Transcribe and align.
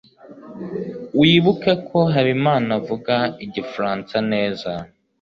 wibuke 1.19 1.71
ko 1.87 1.99
habimana 2.13 2.69
avuga 2.79 3.15
igifaransa 3.45 4.15
neza 4.31 4.71